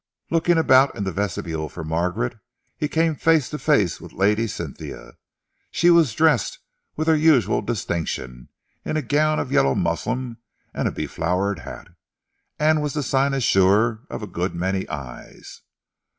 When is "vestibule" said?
1.11-1.69